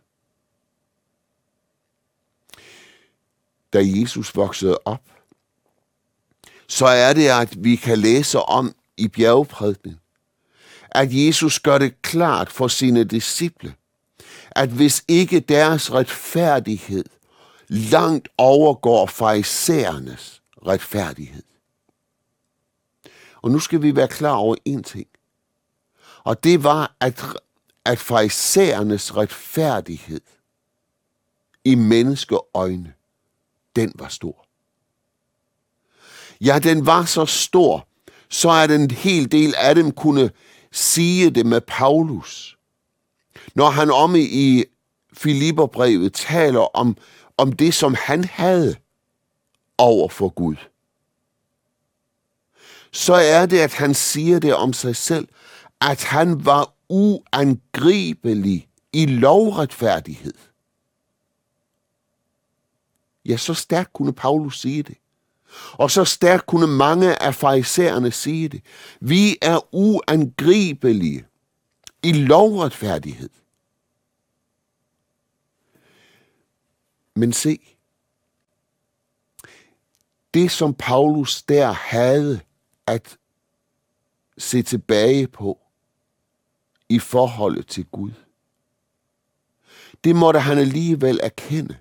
Da 3.75 3.81
Jesus 3.83 4.35
voksede 4.35 4.77
op, 4.85 5.01
så 6.67 6.85
er 6.85 7.13
det, 7.13 7.27
at 7.27 7.63
vi 7.63 7.75
kan 7.75 7.97
læse 7.97 8.39
om 8.39 8.75
i 8.97 9.07
bjergprædiken, 9.07 9.99
at 10.91 11.07
Jesus 11.11 11.59
gør 11.59 11.77
det 11.77 12.01
klart 12.01 12.51
for 12.51 12.67
sine 12.67 13.03
disciple, 13.03 13.75
at 14.51 14.69
hvis 14.69 15.03
ikke 15.07 15.39
deres 15.39 15.91
retfærdighed 15.91 17.05
langt 17.67 18.27
overgår 18.37 19.05
farisæernes 19.05 20.41
retfærdighed. 20.67 21.43
Og 23.41 23.51
nu 23.51 23.59
skal 23.59 23.81
vi 23.81 23.95
være 23.95 24.07
klar 24.07 24.35
over 24.35 24.55
en 24.65 24.83
ting. 24.83 25.07
Og 26.23 26.43
det 26.43 26.63
var, 26.63 26.95
at, 26.99 27.25
at 27.85 27.99
farisæernes 27.99 29.15
retfærdighed 29.15 30.21
i 31.65 31.75
menneskeøjne, 31.75 32.94
den 33.75 33.91
var 33.95 34.07
stor. 34.07 34.45
Ja, 36.41 36.59
den 36.59 36.85
var 36.85 37.05
så 37.05 37.25
stor, 37.25 37.87
så 38.29 38.49
at 38.49 38.71
en 38.71 38.91
hel 38.91 39.31
del 39.31 39.55
af 39.57 39.75
dem 39.75 39.91
kunne 39.91 40.29
sige 40.71 41.29
det 41.29 41.45
med 41.45 41.61
Paulus. 41.61 42.57
Når 43.55 43.69
han 43.69 43.91
om 43.91 44.15
i 44.15 44.63
Filipperbrevet 45.13 46.13
taler 46.13 46.75
om, 46.77 46.97
om 47.37 47.53
det, 47.53 47.73
som 47.73 47.95
han 47.99 48.23
havde 48.23 48.75
over 49.77 50.09
for 50.09 50.29
Gud, 50.29 50.55
så 52.91 53.13
er 53.13 53.45
det, 53.45 53.59
at 53.59 53.73
han 53.73 53.93
siger 53.93 54.39
det 54.39 54.55
om 54.55 54.73
sig 54.73 54.95
selv, 54.95 55.27
at 55.81 56.03
han 56.03 56.45
var 56.45 56.73
uangribelig 56.89 58.67
i 58.93 59.05
lovretfærdighed. 59.05 60.33
Ja, 63.25 63.37
så 63.37 63.53
stærkt 63.53 63.93
kunne 63.93 64.13
Paulus 64.13 64.59
sige 64.61 64.83
det. 64.83 64.97
Og 65.71 65.91
så 65.91 66.05
stærkt 66.05 66.45
kunne 66.45 66.67
mange 66.67 67.23
af 67.23 67.35
farisæerne 67.35 68.11
sige 68.11 68.49
det. 68.49 68.61
Vi 69.01 69.37
er 69.41 69.75
uangribelige 69.75 71.25
i 72.03 72.11
lovretfærdighed. 72.11 73.29
Men 77.15 77.33
se, 77.33 77.59
det 80.33 80.51
som 80.51 80.73
Paulus 80.73 81.43
der 81.43 81.71
havde 81.71 82.41
at 82.87 83.17
se 84.37 84.61
tilbage 84.61 85.27
på 85.27 85.59
i 86.89 86.99
forholdet 86.99 87.67
til 87.67 87.85
Gud, 87.85 88.11
det 90.03 90.15
måtte 90.15 90.39
han 90.39 90.57
alligevel 90.57 91.19
erkende, 91.23 91.77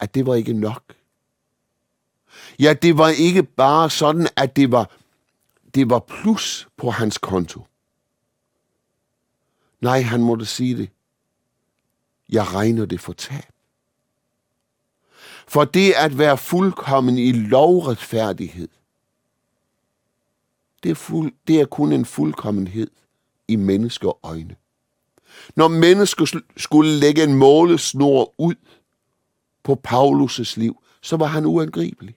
at 0.00 0.14
det 0.14 0.26
var 0.26 0.34
ikke 0.34 0.52
nok. 0.52 0.82
Ja, 2.58 2.72
det 2.72 2.98
var 2.98 3.08
ikke 3.08 3.42
bare 3.42 3.90
sådan, 3.90 4.28
at 4.36 4.56
det 4.56 4.72
var, 4.72 4.90
det 5.74 5.90
var 5.90 5.98
plus 5.98 6.68
på 6.76 6.90
hans 6.90 7.18
konto. 7.18 7.66
Nej, 9.80 10.02
han 10.02 10.22
måtte 10.22 10.46
sige 10.46 10.76
det. 10.76 10.90
Jeg 12.28 12.54
regner 12.54 12.84
det 12.86 13.00
for 13.00 13.12
tab. 13.12 13.52
For 15.48 15.64
det 15.64 15.92
at 15.92 16.18
være 16.18 16.38
fuldkommen 16.38 17.18
i 17.18 17.32
lovretfærdighed, 17.32 18.68
det 20.82 20.90
er, 20.90 20.94
fuld, 20.94 21.32
det 21.46 21.60
er 21.60 21.66
kun 21.66 21.92
en 21.92 22.04
fuldkommenhed 22.04 22.90
i 23.48 23.56
menneskeøjne. 23.56 24.56
Når 25.56 25.68
mennesker 25.68 26.40
skulle 26.56 26.90
lægge 26.90 27.22
en 27.24 27.34
målesnor 27.34 28.34
ud 28.38 28.54
på 29.62 29.80
Paulus' 29.88 30.58
liv, 30.58 30.82
så 31.02 31.16
var 31.16 31.26
han 31.26 31.46
uangribelig. 31.46 32.16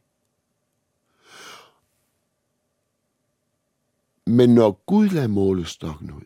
Men 4.26 4.56
når 4.56 4.84
Gud 4.86 5.10
lagde 5.10 5.28
målestokken 5.28 6.12
ud, 6.12 6.26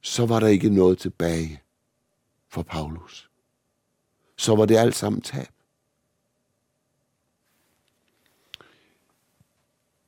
så 0.00 0.26
var 0.26 0.40
der 0.40 0.46
ikke 0.46 0.68
noget 0.68 0.98
tilbage 0.98 1.62
for 2.48 2.62
Paulus. 2.62 3.30
Så 4.36 4.56
var 4.56 4.66
det 4.66 4.76
alt 4.76 4.94
sammen 4.94 5.22
tab. 5.22 5.48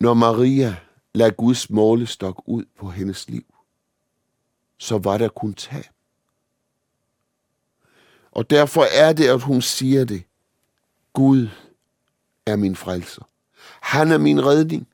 Når 0.00 0.14
Maria 0.14 0.76
lagde 1.14 1.32
Guds 1.32 1.70
målestok 1.70 2.42
ud 2.46 2.64
på 2.78 2.90
hendes 2.90 3.28
liv, 3.28 3.54
så 4.78 4.98
var 4.98 5.18
der 5.18 5.28
kun 5.28 5.54
tab. 5.54 5.95
Og 8.36 8.50
derfor 8.50 8.82
er 8.82 9.12
det, 9.12 9.28
at 9.28 9.42
hun 9.42 9.62
siger 9.62 10.04
det. 10.04 10.24
Gud 11.12 11.48
er 12.46 12.56
min 12.56 12.76
frelser. 12.76 13.28
Han 13.80 14.10
er 14.10 14.18
min 14.18 14.46
redning. 14.46 14.88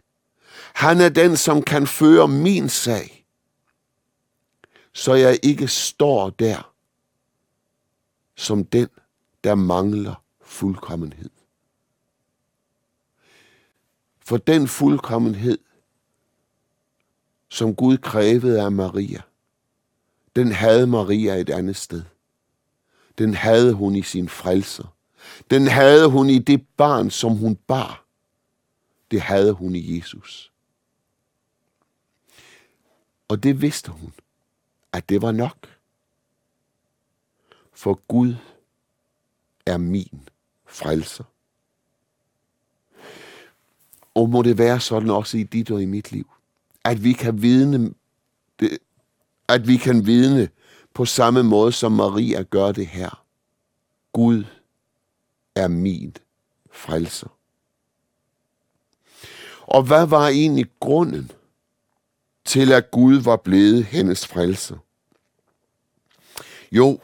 Han 0.75 1.01
er 1.01 1.09
den, 1.09 1.37
som 1.37 1.63
kan 1.63 1.87
føre 1.87 2.29
min 2.29 2.69
sag, 2.69 3.27
så 4.93 5.15
jeg 5.15 5.39
ikke 5.43 5.69
står 5.69 6.31
der 6.31 6.73
som 8.37 8.65
den, 8.65 8.89
der 9.45 9.55
mangler 9.55 10.23
fuldkommenhed. 10.41 11.31
For 14.21 14.37
den 14.37 14.69
fuldkommenhed, 14.69 15.59
som 17.49 17.75
Gud 17.75 17.99
krævede 17.99 18.63
af 18.63 18.73
Maria, 18.73 19.23
den 20.37 20.53
havde 20.53 20.87
Maria 20.87 21.35
et 21.35 21.51
andet 21.51 21.77
sted. 21.77 22.03
Den 23.19 23.35
havde 23.35 23.73
hun 23.73 23.97
i 23.97 24.03
sin 24.03 24.29
frelser. 24.29 24.95
Den 25.51 25.67
havde 25.67 26.11
hun 26.11 26.31
i 26.31 26.39
det 26.39 26.67
barn, 26.77 27.11
som 27.11 27.33
hun 27.33 27.57
bar. 27.57 28.05
Det 29.11 29.21
havde 29.21 29.53
hun 29.53 29.75
i 29.75 29.97
Jesus. 29.97 30.53
Og 33.29 33.43
det 33.43 33.63
vidste 33.63 33.91
hun, 33.91 34.13
at 34.93 35.09
det 35.09 35.23
var 35.23 35.33
nok. 35.33 35.73
for 37.83 38.01
Gud 38.09 38.35
er 39.67 39.77
min 39.77 40.29
frelser. 40.67 41.25
Og 44.15 44.29
må 44.29 44.43
det 44.43 44.59
være 44.59 44.81
sådan 44.81 45.11
også 45.11 45.39
i 45.39 45.43
dit 45.43 45.71
og 45.71 45.83
i 45.83 45.85
mit 45.85 46.13
liv, 46.13 46.31
at 46.85 47.05
vi 47.05 47.13
kan 47.13 47.43
vidne, 47.43 47.95
at 49.49 49.69
vi 49.69 49.77
kan 49.77 50.07
vidne 50.07 50.49
på 50.95 51.05
samme 51.05 51.43
måde, 51.43 51.73
som 51.73 51.93
Maria 51.93 52.43
gør 52.43 52.73
det 52.73 52.87
her. 52.87 53.25
Gud 54.13 54.45
er 55.55 55.69
min 55.69 56.17
frelser. 56.73 57.29
Og 59.61 59.83
hvad 59.83 60.07
var 60.07 60.29
egentlig 60.29 60.67
grunden 60.81 61.31
til, 62.45 62.73
at 62.73 62.91
Gud 62.91 63.15
var 63.17 63.37
blevet 63.37 63.85
hendes 63.85 64.27
frelser? 64.27 64.77
Jo, 66.73 67.01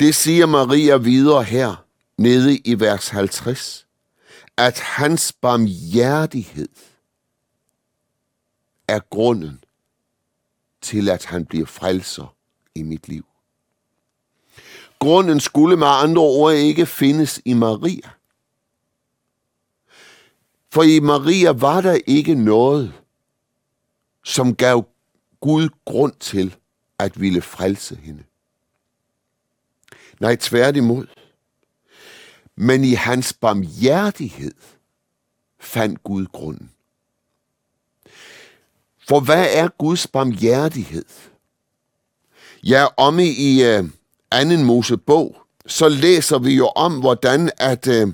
det 0.00 0.14
siger 0.14 0.46
Maria 0.46 0.96
videre 0.96 1.44
her, 1.44 1.84
nede 2.18 2.58
i 2.58 2.80
vers 2.80 3.08
50, 3.08 3.86
at 4.56 4.78
hans 4.80 5.32
barmhjertighed 5.32 6.68
er 8.88 9.00
grunden 9.10 9.64
til, 10.80 11.08
at 11.08 11.24
han 11.24 11.46
bliver 11.46 11.66
frelser 11.66 12.34
i 12.78 12.82
mit 12.82 13.08
liv. 13.08 13.26
Grunden 14.98 15.40
skulle 15.40 15.76
med 15.76 15.86
andre 15.86 16.22
ord 16.22 16.54
ikke 16.54 16.86
findes 16.86 17.40
i 17.44 17.52
Maria. 17.54 18.10
For 20.72 20.82
i 20.82 21.00
Maria 21.00 21.50
var 21.50 21.80
der 21.80 21.98
ikke 22.06 22.34
noget, 22.34 22.92
som 24.24 24.54
gav 24.54 24.86
Gud 25.40 25.68
grund 25.84 26.12
til 26.12 26.56
at 26.98 27.20
ville 27.20 27.42
frelse 27.42 27.96
hende. 27.96 28.24
Nej, 30.20 30.36
tværtimod. 30.36 31.06
Men 32.56 32.84
i 32.84 32.92
hans 32.92 33.32
barmhjertighed 33.32 34.54
fandt 35.60 36.02
Gud 36.02 36.26
grunden. 36.26 36.70
For 39.08 39.20
hvad 39.20 39.46
er 39.52 39.68
Guds 39.68 40.06
barmhjertighed? 40.06 41.04
Ja, 42.62 42.86
om 42.96 43.18
i 43.18 43.78
uh, 43.78 43.88
anden 44.30 44.64
Mosebog, 44.64 45.36
så 45.66 45.88
læser 45.88 46.38
vi 46.38 46.54
jo 46.54 46.66
om, 46.66 47.00
hvordan 47.00 47.50
at, 47.56 47.86
uh, 47.86 48.12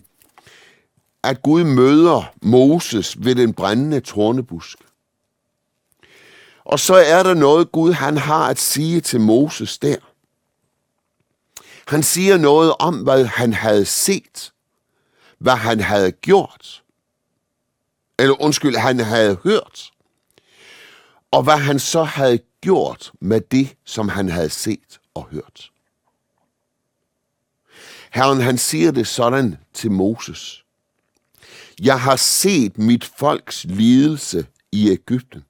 at 1.23 1.43
Gud 1.43 1.65
møder 1.65 2.33
Moses 2.43 3.25
ved 3.25 3.35
den 3.35 3.55
brændende 3.55 4.01
tornebusk. 4.01 4.79
Og 6.65 6.81
så 6.81 6.95
er 6.95 7.23
der 7.23 7.35
noget, 7.35 7.73
Gud 7.73 7.93
han 7.93 8.17
har 8.17 8.49
at 8.49 8.59
sige 8.59 9.01
til 9.01 9.21
Moses 9.21 9.79
der. 9.79 9.97
Han 11.87 12.03
siger 12.03 12.37
noget 12.37 12.75
om, 12.79 12.99
hvad 12.99 13.25
han 13.25 13.53
havde 13.53 13.85
set, 13.85 14.53
hvad 15.39 15.57
han 15.57 15.81
havde 15.81 16.13
gjort, 16.13 16.83
eller 18.19 18.43
undskyld, 18.43 18.77
han 18.77 19.01
havde 19.01 19.39
hørt, 19.45 19.91
og 21.31 21.43
hvad 21.43 21.59
han 21.59 21.79
så 21.79 22.03
havde 22.03 22.39
gjort 22.64 23.12
med 23.21 23.40
det, 23.40 23.76
som 23.85 24.09
han 24.09 24.28
havde 24.28 24.50
set 24.50 25.00
og 25.14 25.28
hørt. 25.30 25.71
Herren 28.11 28.40
han 28.40 28.59
siger 28.59 28.90
det 28.90 29.06
sådan 29.06 29.59
til 29.73 29.90
Moses. 29.90 30.64
Jeg 31.83 32.00
har 32.00 32.16
set 32.16 32.78
mit 32.78 33.04
folks 33.04 33.64
lidelse 33.64 34.47
i 34.73 34.90
Ægypten, 34.90 35.44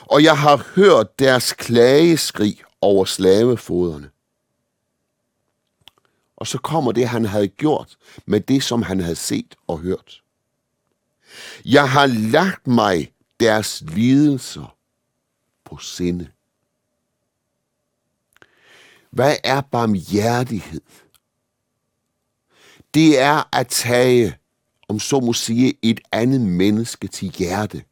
og 0.00 0.22
jeg 0.22 0.38
har 0.38 0.72
hørt 0.74 1.18
deres 1.18 1.52
klageskrig 1.52 2.62
over 2.80 3.04
slavefoderne. 3.04 4.10
Og 6.36 6.46
så 6.46 6.58
kommer 6.58 6.92
det, 6.92 7.08
han 7.08 7.24
havde 7.24 7.48
gjort 7.48 7.96
med 8.26 8.40
det, 8.40 8.62
som 8.62 8.82
han 8.82 9.00
havde 9.00 9.16
set 9.16 9.56
og 9.66 9.78
hørt. 9.78 10.22
Jeg 11.64 11.90
har 11.90 12.06
lagt 12.06 12.66
mig 12.66 13.12
deres 13.40 13.82
lidelser 13.86 14.73
på 15.74 15.80
sinde. 15.80 16.30
Hvad 19.10 19.36
er 19.44 19.60
barmhjertighed? 19.60 20.80
Det 22.94 23.20
er 23.20 23.56
at 23.56 23.68
tage, 23.68 24.36
om 24.88 24.98
så 24.98 25.20
må 25.20 25.32
sige, 25.32 25.74
et 25.82 26.00
andet 26.12 26.40
menneske 26.40 27.08
til 27.08 27.28
hjerte. 27.28 27.84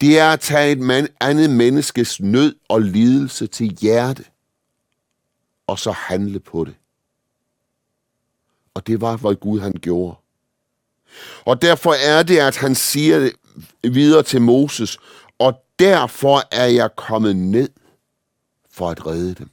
Det 0.00 0.18
er 0.18 0.32
at 0.32 0.40
tage 0.40 0.72
et 0.72 1.10
andet 1.20 1.50
menneskes 1.50 2.20
nød 2.20 2.56
og 2.68 2.80
lidelse 2.80 3.46
til 3.46 3.76
hjerte 3.80 4.24
og 5.66 5.78
så 5.78 5.92
handle 5.92 6.40
på 6.40 6.64
det. 6.64 6.74
Og 8.74 8.86
det 8.86 9.00
var, 9.00 9.16
hvad 9.16 9.34
Gud 9.34 9.60
han 9.60 9.72
gjorde. 9.72 10.16
Og 11.44 11.62
derfor 11.62 11.92
er 11.92 12.22
det, 12.22 12.38
at 12.38 12.56
han 12.56 12.74
siger 12.74 13.30
videre 13.82 14.22
til 14.22 14.42
Moses, 14.42 14.98
og 15.38 15.64
derfor 15.78 16.42
er 16.54 16.66
jeg 16.66 16.96
kommet 16.96 17.36
ned 17.36 17.68
for 18.70 18.90
at 18.90 19.06
redde 19.06 19.34
dem. 19.34 19.50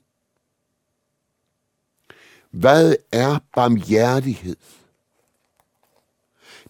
Hvad 2.52 2.96
er 3.12 3.40
barmhjertighed? 3.56 4.56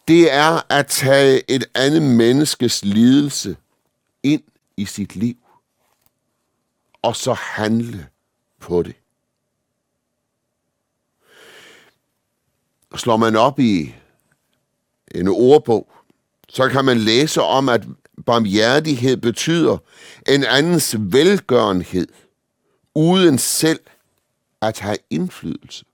Det 0.08 0.32
er 0.32 0.72
at 0.72 0.88
tage 0.88 1.52
et 1.52 1.64
andet 1.76 2.02
menneskes 2.02 2.86
lidelse 2.86 3.58
ind 4.24 4.44
i 4.78 4.86
sit 4.86 5.16
liv, 5.16 5.38
og 7.02 7.16
så 7.16 7.34
handle 7.34 8.08
på 8.60 8.84
det. 8.84 8.96
slår 12.96 13.18
man 13.18 13.36
op 13.36 13.60
i 13.60 13.96
en 15.16 15.28
ordbog, 15.28 15.92
så 16.50 16.70
kan 16.70 16.86
man 16.86 16.98
læse 16.98 17.42
om, 17.42 17.70
at 17.70 17.86
barmhjertighed 18.26 19.18
betyder 19.18 19.78
en 20.28 20.44
andens 20.44 20.96
velgørenhed, 21.00 22.08
uden 22.96 23.38
selv 23.38 23.80
at 24.62 24.80
have 24.80 24.98
indflydelse. 25.10 25.86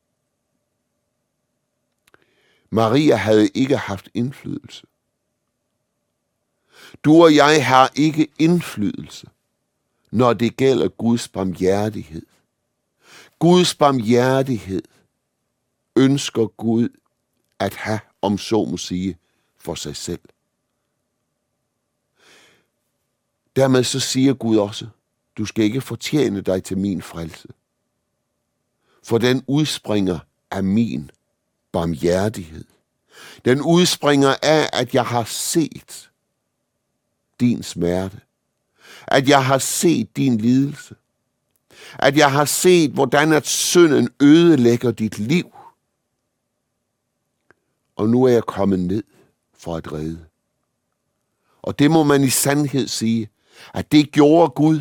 Maria 2.69 3.15
havde 3.15 3.47
ikke 3.47 3.77
haft 3.77 4.09
indflydelse. 4.13 4.87
Du 7.03 7.23
og 7.23 7.35
jeg 7.35 7.65
har 7.65 7.91
ikke 7.95 8.27
indflydelse, 8.39 9.27
når 10.11 10.33
det 10.33 10.57
gælder 10.57 10.87
Guds 10.87 11.27
barmhjertighed. 11.27 12.25
Guds 13.39 13.75
barmhjertighed 13.75 14.81
ønsker 15.95 16.47
Gud 16.47 16.89
at 17.59 17.75
have, 17.75 17.99
om 18.21 18.37
så 18.37 18.65
må 18.65 18.77
sige, 18.77 19.17
for 19.57 19.75
sig 19.75 19.95
selv. 19.95 20.21
Dermed 23.57 23.83
så 23.83 23.99
siger 23.99 24.33
Gud 24.33 24.57
også, 24.57 24.87
du 25.37 25.45
skal 25.45 25.63
ikke 25.63 25.81
fortjene 25.81 26.41
dig 26.41 26.63
til 26.63 26.77
min 26.77 27.01
frelse, 27.01 27.47
for 29.03 29.17
den 29.17 29.43
udspringer 29.47 30.19
af 30.51 30.63
min 30.63 31.11
barmhjertighed. 31.71 32.65
Den 33.45 33.61
udspringer 33.61 34.35
af, 34.43 34.69
at 34.73 34.93
jeg 34.93 35.05
har 35.05 35.23
set 35.23 36.11
din 37.39 37.63
smerte, 37.63 38.21
at 39.07 39.29
jeg 39.29 39.45
har 39.45 39.57
set 39.57 40.17
din 40.17 40.37
lidelse, 40.37 40.95
at 41.99 42.17
jeg 42.17 42.31
har 42.31 42.45
set, 42.45 42.91
hvordan 42.91 43.33
at 43.33 43.47
synden 43.47 44.09
ødelægger 44.21 44.91
dit 44.91 45.19
liv, 45.19 45.53
og 47.95 48.09
nu 48.09 48.23
er 48.23 48.31
jeg 48.31 48.43
kommet 48.43 48.79
ned 48.79 49.03
for 49.53 49.75
at 49.77 49.91
redde. 49.91 50.25
Og 51.61 51.79
det 51.79 51.91
må 51.91 52.03
man 52.03 52.23
i 52.23 52.29
sandhed 52.29 52.87
sige, 52.87 53.29
at 53.73 53.91
det 53.91 54.11
gjorde 54.11 54.49
Gud, 54.49 54.79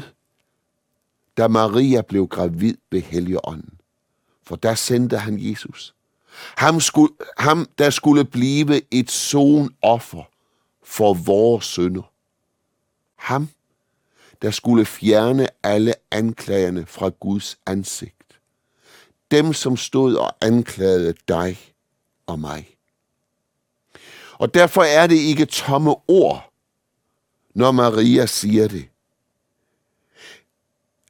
da 1.36 1.48
Maria 1.48 2.02
blev 2.02 2.28
gravid 2.28 2.74
ved 2.90 3.02
Helligånden. 3.02 3.80
For 4.42 4.56
der 4.56 4.74
sendte 4.74 5.18
han 5.18 5.38
Jesus. 5.40 5.94
Ham, 6.56 6.80
skulle, 6.80 7.14
ham 7.38 7.66
der 7.78 7.90
skulle 7.90 8.24
blive 8.24 8.94
et 8.94 9.10
sonoffer 9.10 10.22
for 10.84 11.14
vores 11.14 11.64
sønder. 11.64 12.12
Ham, 13.16 13.48
der 14.42 14.50
skulle 14.50 14.84
fjerne 14.84 15.48
alle 15.62 15.94
anklagerne 16.10 16.86
fra 16.86 17.08
Guds 17.08 17.58
ansigt. 17.66 18.12
Dem, 19.30 19.52
som 19.52 19.76
stod 19.76 20.14
og 20.14 20.36
anklagede 20.40 21.14
dig 21.28 21.58
og 22.26 22.38
mig. 22.38 22.76
Og 24.38 24.54
derfor 24.54 24.82
er 24.82 25.06
det 25.06 25.16
ikke 25.16 25.44
tomme 25.44 25.94
ord, 26.08 26.52
når 27.56 27.72
Maria 27.72 28.26
siger 28.26 28.68
det. 28.68 28.88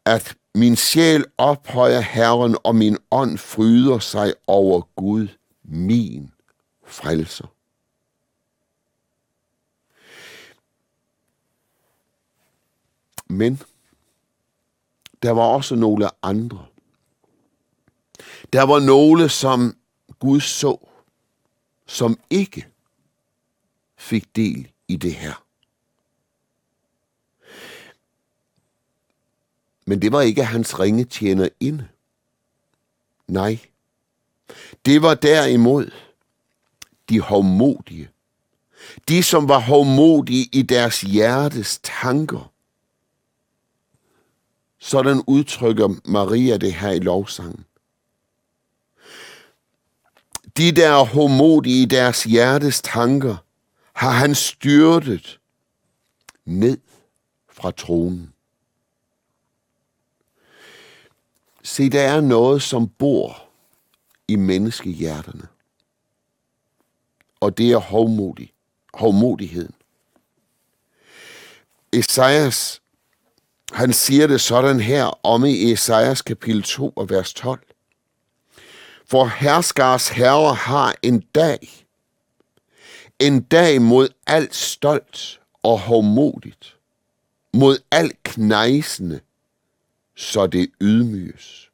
At 0.04 0.36
min 0.54 0.76
sjæl 0.76 1.24
ophøjer 1.38 2.00
Herren, 2.00 2.56
og 2.64 2.76
min 2.76 2.98
ånd 3.10 3.38
fryder 3.38 3.98
sig 3.98 4.34
over 4.46 4.80
Gud, 4.96 5.28
min 5.62 6.32
frelser. 6.84 7.46
Men 13.28 13.62
der 15.22 15.30
var 15.30 15.42
også 15.42 15.74
nogle 15.74 16.08
andre, 16.22 16.66
Der 18.52 18.62
var 18.62 18.80
nogle, 18.80 19.28
som 19.28 19.76
Gud 20.18 20.40
så, 20.40 20.88
som 21.86 22.18
ikke 22.30 22.66
fik 23.96 24.36
del 24.36 24.72
i 24.88 24.96
det 24.96 25.14
her. 25.14 25.45
Men 29.86 30.02
det 30.02 30.12
var 30.12 30.20
ikke 30.20 30.44
hans 30.44 30.78
ringe 30.80 31.04
tjener 31.04 31.48
ind. 31.60 31.80
Nej. 33.28 33.58
Det 34.86 35.02
var 35.02 35.14
derimod 35.14 35.90
de 37.08 37.20
hovmodige. 37.20 38.08
De, 39.08 39.22
som 39.22 39.48
var 39.48 39.58
hovmodige 39.58 40.48
i 40.52 40.62
deres 40.62 41.00
hjertes 41.00 41.80
tanker. 41.82 42.52
Sådan 44.78 45.22
udtrykker 45.26 45.88
Maria 46.04 46.56
det 46.56 46.74
her 46.74 46.90
i 46.90 46.98
lovsangen. 46.98 47.64
De, 50.56 50.72
der 50.72 50.88
er 50.88 51.04
homodige 51.04 51.82
i 51.82 51.84
deres 51.84 52.24
hjertes 52.24 52.82
tanker, 52.82 53.36
har 53.92 54.10
han 54.10 54.34
styrtet 54.34 55.40
ned 56.44 56.78
fra 57.52 57.70
tronen. 57.70 58.32
Se, 61.66 61.88
der 61.90 62.00
er 62.00 62.20
noget, 62.20 62.62
som 62.62 62.88
bor 62.88 63.42
i 64.28 64.36
menneskehjerterne. 64.36 65.48
Og 67.40 67.58
det 67.58 67.70
er 67.70 67.76
hovmodig, 67.76 68.52
hovmodigheden. 68.94 69.74
Esajas, 71.92 72.82
han 73.72 73.92
siger 73.92 74.26
det 74.26 74.40
sådan 74.40 74.80
her 74.80 75.26
om 75.26 75.44
i 75.44 75.72
Esajas 75.72 76.22
kapitel 76.22 76.62
2 76.62 76.90
og 76.96 77.10
vers 77.10 77.34
12. 77.34 77.60
For 79.06 79.26
herskars 79.26 80.08
herre 80.08 80.54
har 80.54 80.94
en 81.02 81.20
dag, 81.20 81.86
en 83.18 83.42
dag 83.42 83.82
mod 83.82 84.08
alt 84.26 84.54
stolt 84.54 85.40
og 85.62 85.80
hovmodigt, 85.80 86.76
mod 87.52 87.78
alt 87.90 88.22
knejsende, 88.22 89.20
så 90.16 90.46
det 90.46 90.70
ydmyges. 90.80 91.70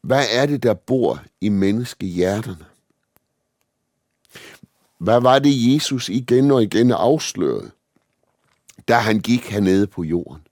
Hvad 0.00 0.26
er 0.30 0.46
det, 0.46 0.62
der 0.62 0.74
bor 0.74 1.22
i 1.40 1.48
menneskehjerterne? 1.48 2.66
Hvad 4.98 5.20
var 5.20 5.38
det, 5.38 5.74
Jesus 5.74 6.08
igen 6.08 6.50
og 6.50 6.62
igen 6.62 6.92
afslørede, 6.92 7.70
da 8.88 8.94
han 8.94 9.20
gik 9.20 9.50
hernede 9.50 9.86
på 9.86 10.02
jorden? 10.02 10.46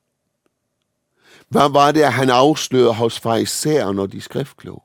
Hvad 1.48 1.70
var 1.70 1.92
det, 1.92 2.12
han 2.12 2.30
afslørede 2.30 2.94
hos 2.94 3.20
farisæerne 3.20 4.02
og 4.02 4.12
de 4.12 4.20
skriftkloge? 4.20 4.80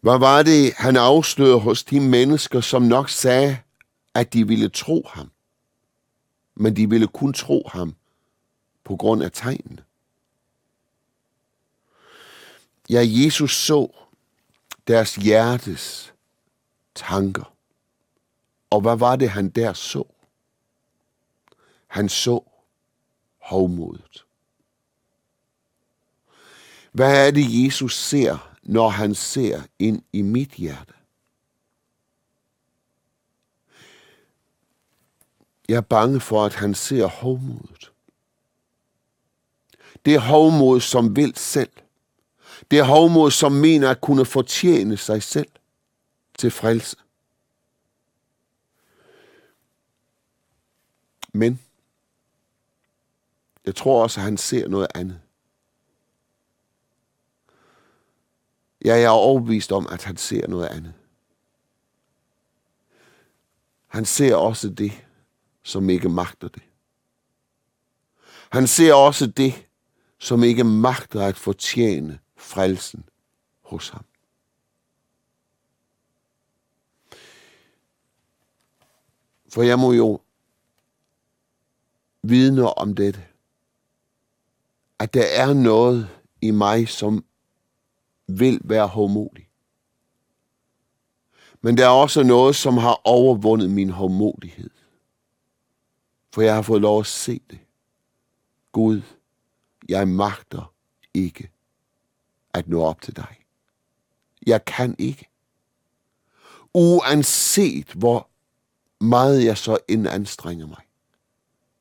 Hvad 0.00 0.18
var 0.18 0.42
det, 0.42 0.72
han 0.76 0.96
afslørede 0.96 1.60
hos 1.60 1.84
de 1.84 2.00
mennesker, 2.00 2.60
som 2.60 2.82
nok 2.82 3.08
sagde, 3.08 3.58
at 4.16 4.32
de 4.32 4.46
ville 4.46 4.68
tro 4.68 5.06
ham? 5.08 5.30
Men 6.54 6.76
de 6.76 6.90
ville 6.90 7.08
kun 7.08 7.32
tro 7.32 7.62
ham 7.68 7.94
på 8.84 8.96
grund 8.96 9.22
af 9.22 9.32
tegnene. 9.32 9.84
Ja, 12.90 13.00
Jesus 13.04 13.56
så 13.56 13.88
deres 14.88 15.14
hjertes 15.14 16.14
tanker. 16.94 17.54
Og 18.70 18.80
hvad 18.80 18.96
var 18.96 19.16
det, 19.16 19.30
han 19.30 19.50
der 19.50 19.72
så? 19.72 20.04
Han 21.86 22.08
så 22.08 22.40
hovmodet. 23.38 24.24
Hvad 26.92 27.26
er 27.26 27.30
det, 27.30 27.64
Jesus 27.64 27.96
ser, 27.96 28.56
når 28.62 28.88
han 28.88 29.14
ser 29.14 29.62
ind 29.78 30.02
i 30.12 30.22
mit 30.22 30.50
hjerte? 30.50 30.95
Jeg 35.68 35.76
er 35.76 35.80
bange 35.80 36.20
for, 36.20 36.44
at 36.44 36.54
han 36.54 36.74
ser 36.74 37.06
hovmodet. 37.06 37.92
Det 40.04 40.14
er 40.14 40.20
hovmod, 40.20 40.80
som 40.80 41.16
vil 41.16 41.36
selv. 41.36 41.70
Det 42.70 42.78
er 42.78 42.84
hovmod, 42.84 43.30
som 43.30 43.52
mener 43.52 43.90
at 43.90 44.00
kunne 44.00 44.24
fortjene 44.24 44.96
sig 44.96 45.22
selv 45.22 45.48
til 46.38 46.50
frelse. 46.50 46.96
Men 51.32 51.60
jeg 53.66 53.76
tror 53.76 54.02
også, 54.02 54.20
at 54.20 54.24
han 54.24 54.36
ser 54.36 54.68
noget 54.68 54.88
andet. 54.94 55.20
Ja, 58.84 58.94
jeg 58.94 59.02
er 59.02 59.08
overbevist 59.08 59.72
om, 59.72 59.86
at 59.90 60.04
han 60.04 60.16
ser 60.16 60.46
noget 60.46 60.66
andet. 60.66 60.94
Han 63.86 64.04
ser 64.04 64.34
også 64.36 64.68
det, 64.68 65.05
som 65.66 65.90
ikke 65.90 66.08
magter 66.08 66.48
det. 66.48 66.62
Han 68.50 68.66
ser 68.66 68.94
også 68.94 69.26
det, 69.26 69.66
som 70.18 70.42
ikke 70.42 70.64
magter 70.64 71.26
at 71.26 71.36
fortjene 71.36 72.18
frelsen 72.36 73.04
hos 73.62 73.88
ham. 73.88 74.04
For 79.48 79.62
jeg 79.62 79.78
må 79.78 79.92
jo 79.92 80.20
vidne 82.22 82.78
om 82.78 82.94
dette, 82.94 83.24
at 84.98 85.14
der 85.14 85.24
er 85.24 85.54
noget 85.54 86.08
i 86.40 86.50
mig, 86.50 86.88
som 86.88 87.24
vil 88.26 88.60
være 88.64 88.86
hårdmodig. 88.86 89.48
Men 91.60 91.76
der 91.76 91.84
er 91.84 92.02
også 92.02 92.22
noget, 92.22 92.56
som 92.56 92.76
har 92.76 93.00
overvundet 93.04 93.70
min 93.70 93.90
hårdmodighed. 93.90 94.70
For 96.36 96.42
jeg 96.42 96.54
har 96.54 96.62
fået 96.62 96.82
lov 96.82 97.00
at 97.00 97.06
se 97.06 97.40
det. 97.50 97.58
Gud, 98.72 99.02
jeg 99.88 100.08
magter 100.08 100.72
ikke 101.14 101.50
at 102.54 102.68
nå 102.68 102.82
op 102.82 103.02
til 103.02 103.16
dig. 103.16 103.36
Jeg 104.46 104.64
kan 104.64 104.96
ikke. 104.98 105.28
Uanset 106.74 107.92
hvor 107.92 108.28
meget 109.00 109.44
jeg 109.44 109.58
så 109.58 109.78
end 109.88 110.08
anstrenger 110.08 110.66
mig, 110.66 110.82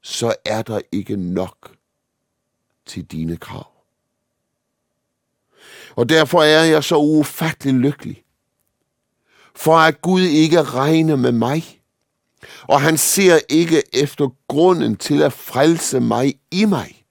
så 0.01 0.35
er 0.45 0.61
der 0.61 0.81
ikke 0.91 1.15
nok 1.15 1.75
til 2.85 3.05
dine 3.05 3.37
krav. 3.37 3.71
Og 5.95 6.09
derfor 6.09 6.43
er 6.43 6.63
jeg 6.63 6.83
så 6.83 6.97
ufattelig 6.97 7.73
lykkelig. 7.73 8.23
For 9.55 9.77
at 9.77 10.01
Gud 10.01 10.21
ikke 10.21 10.63
regner 10.63 11.15
med 11.15 11.31
mig. 11.31 11.81
Og 12.61 12.81
han 12.81 12.97
ser 12.97 13.39
ikke 13.49 13.83
efter 13.93 14.29
grunden 14.47 14.95
til 14.97 15.21
at 15.21 15.33
frelse 15.33 15.99
mig 15.99 16.39
i 16.51 16.65
mig. 16.65 17.05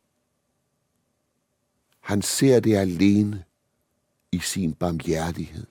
Han 2.00 2.22
ser 2.22 2.60
det 2.60 2.76
alene 2.76 3.44
i 4.32 4.38
sin 4.38 4.74
barmhjertighed. 4.74 5.66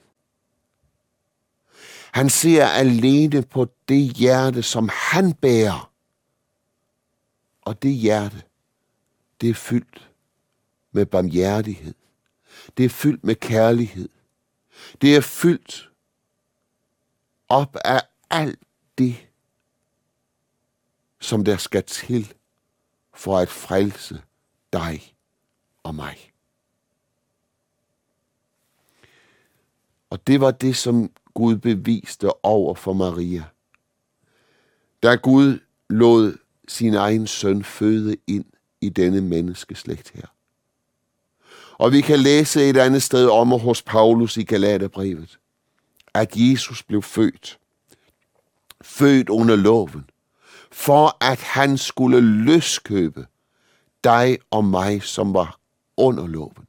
Han 2.12 2.30
ser 2.30 2.66
alene 2.68 3.42
på 3.42 3.68
det 3.88 4.16
hjerte, 4.16 4.64
som 4.64 4.90
han 4.94 5.34
bærer. 5.34 5.92
Og 7.62 7.82
det 7.84 7.94
hjerte, 7.94 8.44
det 9.42 9.50
er 9.50 9.54
fyldt 9.54 10.10
med 10.92 11.06
barmhjertighed. 11.06 11.94
Det 12.78 12.86
er 12.86 12.90
fyldt 12.90 13.24
med 13.24 13.36
kærlighed. 13.36 14.10
Det 15.02 15.16
er 15.16 15.22
fyldt 15.22 15.90
op 17.50 17.76
af 17.86 18.02
alt 18.30 18.60
det, 18.98 19.28
som 21.24 21.44
der 21.44 21.58
skal 21.58 21.84
til 21.84 22.34
for 23.14 23.38
at 23.38 23.50
frelse 23.50 24.22
dig 24.74 25.16
og 25.84 25.96
mig. 25.96 26.32
Og 30.10 30.28
det 30.28 30.42
var 30.42 30.52
det, 30.52 30.76
som 30.76 31.12
Gud 31.34 31.56
beviste 31.56 32.46
over 32.46 32.76
for 32.76 32.94
Maria. 32.94 33.44
Da 35.04 35.16
Gud 35.16 35.60
lod 35.90 36.38
sin 36.68 36.94
egen 36.94 37.28
søn 37.28 37.64
føde 37.64 38.18
ind 38.28 38.46
i 38.82 38.90
denne 38.90 39.22
menneskeslægt 39.22 40.10
her. 40.10 40.28
Og 41.78 41.92
vi 41.92 42.02
kan 42.02 42.20
læse 42.20 42.70
et 42.70 42.78
andet 42.78 43.04
sted 43.04 43.30
om 43.30 43.48
hos 43.48 43.82
Paulus 43.82 44.38
i 44.38 44.44
Galaterbrevet, 44.44 45.40
at 46.14 46.32
Jesus 46.36 46.84
blev 46.84 47.02
født. 47.02 47.60
Født 48.82 49.30
under 49.30 49.56
loven, 49.56 50.10
for 50.74 51.18
at 51.24 51.40
han 51.40 51.78
skulle 51.78 52.22
løskøbe 52.22 53.28
dig 54.04 54.38
og 54.52 54.66
mig, 54.66 55.04
som 55.04 55.34
var 55.34 55.60
under 55.98 56.28
loven. 56.28 56.68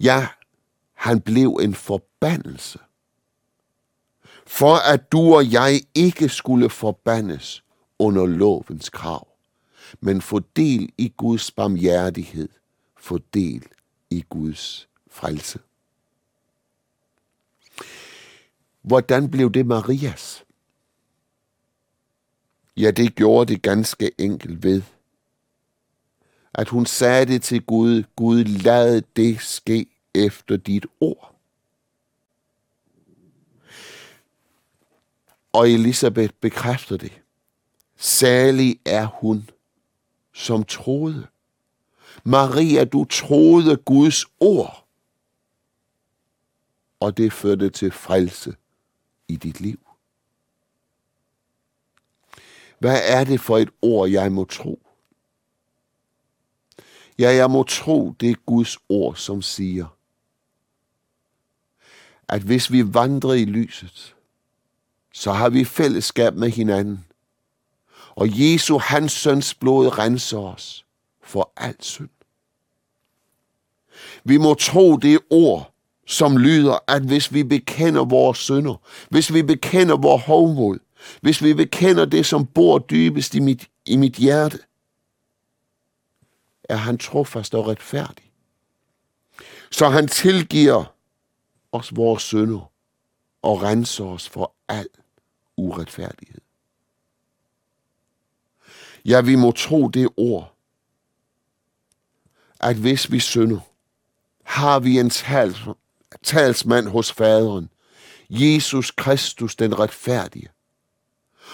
Ja, 0.00 0.28
han 0.94 1.20
blev 1.20 1.58
en 1.62 1.74
forbandelse, 1.74 2.78
for 4.46 4.92
at 4.92 5.12
du 5.12 5.34
og 5.34 5.52
jeg 5.52 5.80
ikke 5.94 6.28
skulle 6.28 6.70
forbandes 6.70 7.64
under 7.98 8.26
lovens 8.26 8.88
krav. 8.88 9.26
men 10.00 10.20
få 10.20 10.38
del 10.56 10.92
i 10.98 11.12
Guds 11.16 11.50
barmhjertighed, 11.50 12.48
få 12.98 13.18
del 13.34 13.66
i 14.10 14.24
Guds 14.28 14.88
frelse. 15.10 15.58
Hvordan 18.82 19.30
blev 19.30 19.52
det 19.52 19.66
Marias? 19.66 20.44
Ja, 22.80 22.90
det 22.90 23.14
gjorde 23.14 23.52
det 23.52 23.62
ganske 23.62 24.10
enkelt 24.18 24.62
ved, 24.62 24.82
at 26.54 26.68
hun 26.68 26.86
sagde 26.86 27.26
det 27.26 27.42
til 27.42 27.62
Gud, 27.62 28.02
Gud 28.16 28.44
lad 28.44 29.02
det 29.16 29.40
ske 29.40 29.86
efter 30.14 30.56
dit 30.56 30.86
ord. 31.00 31.34
Og 35.52 35.70
Elisabeth 35.70 36.34
bekræfter 36.40 36.96
det. 36.96 37.12
Salig 37.96 38.80
er 38.84 39.06
hun, 39.06 39.50
som 40.34 40.64
troede. 40.64 41.26
Maria, 42.24 42.84
du 42.84 43.04
troede 43.04 43.76
Guds 43.76 44.24
ord, 44.40 44.86
og 47.00 47.16
det 47.16 47.32
førte 47.32 47.70
til 47.70 47.90
frelse 47.90 48.54
i 49.28 49.36
dit 49.36 49.60
liv. 49.60 49.89
Hvad 52.80 53.00
er 53.04 53.24
det 53.24 53.40
for 53.40 53.58
et 53.58 53.70
ord, 53.82 54.08
jeg 54.08 54.32
må 54.32 54.44
tro? 54.44 54.82
Ja, 57.18 57.34
jeg 57.34 57.50
må 57.50 57.62
tro, 57.62 58.14
det 58.20 58.30
er 58.30 58.34
Guds 58.46 58.78
ord, 58.88 59.14
som 59.16 59.42
siger, 59.42 59.86
at 62.28 62.42
hvis 62.42 62.72
vi 62.72 62.94
vandrer 62.94 63.32
i 63.32 63.44
lyset, 63.44 64.14
så 65.14 65.32
har 65.32 65.48
vi 65.48 65.64
fællesskab 65.64 66.34
med 66.34 66.50
hinanden. 66.50 67.04
Og 68.14 68.28
Jesu, 68.30 68.78
hans 68.78 69.12
søns 69.12 69.54
blod, 69.54 69.98
renser 69.98 70.38
os 70.38 70.84
for 71.22 71.52
alt 71.56 71.84
synd. 71.84 72.08
Vi 74.24 74.36
må 74.36 74.54
tro 74.54 74.96
det 74.96 75.18
ord, 75.30 75.74
som 76.06 76.36
lyder, 76.36 76.78
at 76.88 77.02
hvis 77.02 77.32
vi 77.32 77.42
bekender 77.42 78.04
vores 78.04 78.38
synder, 78.38 78.74
hvis 79.08 79.32
vi 79.32 79.42
bekender 79.42 79.96
vores 79.96 80.22
hovmod, 80.22 80.78
hvis 81.20 81.42
vi 81.42 81.54
bekender 81.54 82.04
det, 82.04 82.26
som 82.26 82.46
bor 82.46 82.78
dybest 82.78 83.34
i 83.34 83.40
mit, 83.40 83.70
i 83.86 83.96
mit 83.96 84.14
hjerte, 84.14 84.58
er 86.64 86.76
han 86.76 86.98
trofast 86.98 87.54
og 87.54 87.66
retfærdig. 87.66 88.32
Så 89.70 89.88
han 89.88 90.08
tilgiver 90.08 90.84
os 91.72 91.96
vores 91.96 92.22
synder 92.22 92.72
og 93.42 93.62
renser 93.62 94.04
os 94.04 94.28
for 94.28 94.54
al 94.68 94.88
uretfærdighed. 95.56 96.40
Ja, 99.04 99.20
vi 99.20 99.34
må 99.34 99.52
tro 99.52 99.88
det 99.88 100.08
ord, 100.16 100.54
at 102.60 102.76
hvis 102.76 103.12
vi 103.12 103.20
synder, 103.20 103.60
har 104.44 104.80
vi 104.80 104.98
en 104.98 105.10
tals, 105.10 105.58
talsmand 106.22 106.88
hos 106.88 107.12
faderen, 107.12 107.70
Jesus 108.30 108.90
Kristus 108.90 109.56
den 109.56 109.78
retfærdige. 109.78 110.48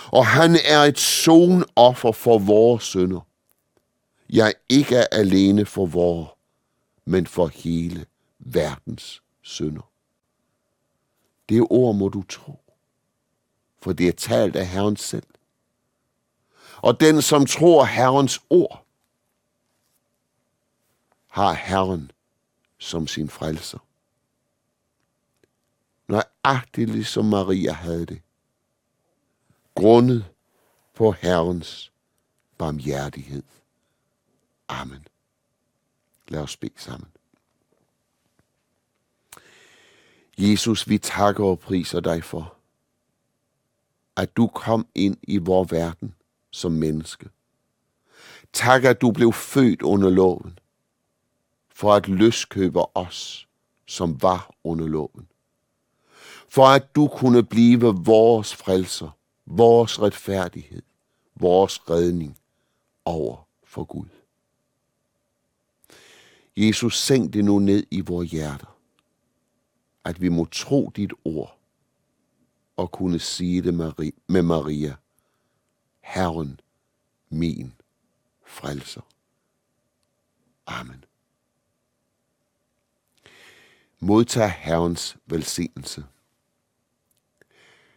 Og 0.06 0.26
han 0.26 0.56
er 0.64 0.78
et 0.78 0.98
sonoffer 0.98 2.12
for 2.12 2.38
vores 2.38 2.84
sønder. 2.84 3.20
Jeg 4.30 4.54
ikke 4.68 4.96
er 4.96 5.06
alene 5.12 5.66
for 5.66 5.86
vores, 5.86 6.28
men 7.04 7.26
for 7.26 7.46
hele 7.46 8.06
verdens 8.38 9.22
sønder. 9.42 9.90
Det 11.48 11.66
ord 11.70 11.94
må 11.94 12.08
du 12.08 12.22
tro, 12.22 12.60
for 13.82 13.92
det 13.92 14.08
er 14.08 14.12
talt 14.12 14.56
af 14.56 14.66
Herren 14.66 14.96
selv. 14.96 15.26
Og 16.76 17.00
den, 17.00 17.22
som 17.22 17.46
tror 17.46 17.84
Herrens 17.84 18.40
ord, 18.50 18.86
har 21.28 21.52
Herren 21.52 22.10
som 22.78 23.06
sin 23.06 23.28
frelser. 23.28 23.78
Nøjagtigt 26.08 26.90
ligesom 26.90 27.24
Maria 27.24 27.72
havde 27.72 28.06
det. 28.06 28.22
Grundet 29.76 30.24
på 30.94 31.12
Herrens 31.12 31.92
barmhjertighed. 32.58 33.42
Amen. 34.68 35.06
Lad 36.28 36.40
os 36.40 36.56
bede 36.56 36.72
sammen. 36.76 37.08
Jesus, 40.38 40.88
vi 40.88 40.98
takker 40.98 41.44
og 41.44 41.58
priser 41.58 42.00
dig 42.00 42.24
for, 42.24 42.56
at 44.16 44.36
du 44.36 44.46
kom 44.46 44.86
ind 44.94 45.16
i 45.22 45.38
vores 45.38 45.72
verden 45.72 46.14
som 46.50 46.72
menneske. 46.72 47.28
Tak, 48.52 48.84
at 48.84 49.00
du 49.00 49.10
blev 49.10 49.32
født 49.32 49.82
under 49.82 50.10
loven, 50.10 50.58
for 51.68 51.94
at 51.94 52.08
løskøbe 52.08 52.96
os, 52.96 53.48
som 53.86 54.22
var 54.22 54.54
under 54.64 54.86
loven. 54.86 55.28
For 56.48 56.66
at 56.66 56.94
du 56.94 57.08
kunne 57.08 57.42
blive 57.42 57.80
vores 57.80 58.54
frelser, 58.54 59.10
vores 59.46 60.00
retfærdighed, 60.00 60.82
vores 61.34 61.90
redning 61.90 62.38
over 63.04 63.48
for 63.64 63.84
Gud. 63.84 64.06
Jesus, 66.56 66.98
sænk 66.98 67.32
det 67.32 67.44
nu 67.44 67.58
ned 67.58 67.86
i 67.90 68.00
vores 68.00 68.30
hjerter, 68.30 68.78
at 70.04 70.20
vi 70.20 70.28
må 70.28 70.44
tro 70.44 70.92
dit 70.96 71.12
ord 71.24 71.58
og 72.76 72.92
kunne 72.92 73.18
sige 73.18 73.62
det 73.62 73.74
med 74.26 74.42
Maria. 74.42 74.96
Herren, 76.00 76.60
min 77.28 77.74
frelser. 78.46 79.00
Amen. 80.66 81.04
Modtag 84.00 84.52
Herrens 84.52 85.16
velsignelse. 85.26 86.04